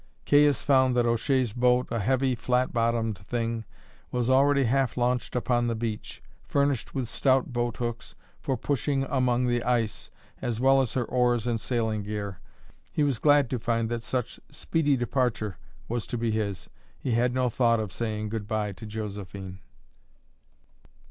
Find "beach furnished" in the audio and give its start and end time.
5.75-6.95